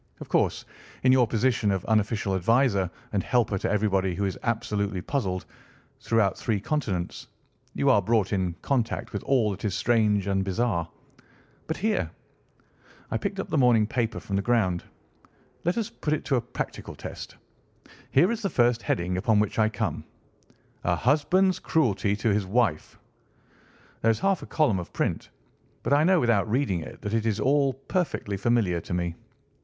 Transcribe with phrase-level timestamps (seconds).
[0.19, 0.65] "Of course,
[1.03, 5.45] in your position of unofficial adviser and helper to everybody who is absolutely puzzled,
[5.99, 7.27] throughout three continents,
[7.75, 10.89] you are brought in contact with all that is strange and bizarre.
[11.67, 16.41] But here"—I picked up the morning paper from the ground—"let us put it to a
[16.41, 17.35] practical test.
[18.09, 20.03] Here is the first heading upon which I come.
[20.83, 22.97] 'A husband's cruelty to his wife.'
[24.01, 25.29] There is half a column of print,
[25.83, 29.13] but I know without reading it that it is all perfectly familiar to me.